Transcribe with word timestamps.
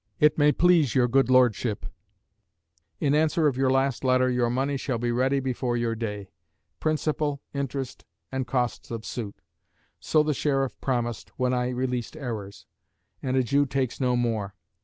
"IT 0.19 0.35
MAY 0.35 0.51
PLEASE 0.51 0.95
YOUR 0.95 1.07
GOOD 1.07 1.29
LORDSHIP, 1.29 1.85
In 2.99 3.13
answer 3.13 3.45
of 3.45 3.55
your 3.55 3.69
last 3.69 4.03
letter, 4.03 4.31
your 4.31 4.49
money 4.49 4.75
shall 4.75 4.97
be 4.97 5.11
ready 5.11 5.39
before 5.39 5.77
your 5.77 5.93
day: 5.93 6.31
principal, 6.79 7.39
interest, 7.53 8.03
and 8.31 8.47
costs 8.47 8.89
of 8.89 9.05
suit. 9.05 9.35
So 9.99 10.23
the 10.23 10.33
sheriff 10.33 10.73
promised, 10.81 11.29
when 11.37 11.53
I 11.53 11.67
released 11.69 12.17
errors; 12.17 12.65
and 13.21 13.37
a 13.37 13.43
Jew 13.43 13.67
takes 13.67 14.01
no 14.01 14.15
more. 14.15 14.55